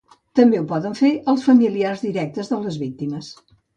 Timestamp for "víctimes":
2.87-3.29